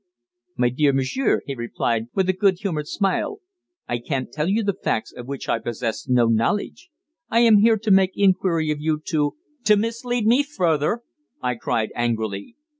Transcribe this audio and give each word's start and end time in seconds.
"My 0.57 0.69
dear 0.69 0.93
monsieur," 0.93 1.41
he 1.45 1.53
replied, 1.53 2.07
with 2.15 2.27
a 2.27 2.33
good 2.33 2.57
humoured 2.57 2.87
smile, 2.87 3.39
"I 3.87 3.99
can't 3.99 4.31
tell 4.33 4.47
you 4.49 4.65
facts 4.81 5.11
of 5.13 5.27
which 5.27 5.47
I 5.47 5.59
possess 5.59 6.07
no 6.07 6.25
knowledge. 6.25 6.89
I 7.29 7.41
am 7.41 7.57
here 7.57 7.77
to 7.77 7.91
make 7.91 8.13
inquiry 8.17 8.71
of 8.71 8.81
you 8.81 8.99
to" 9.09 9.35
"To 9.67 9.77
mislead 9.77 10.25
me 10.25 10.41
further!" 10.41 11.03
I 11.39 11.53
cried 11.53 11.91
angrily. 11.93 12.55